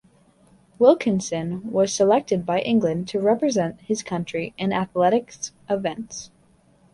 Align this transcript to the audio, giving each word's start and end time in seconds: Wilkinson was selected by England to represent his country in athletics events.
Wilkinson 0.79 1.71
was 1.71 1.93
selected 1.93 2.43
by 2.43 2.61
England 2.61 3.07
to 3.09 3.19
represent 3.19 3.79
his 3.81 4.01
country 4.01 4.55
in 4.57 4.73
athletics 4.73 5.51
events. 5.69 6.31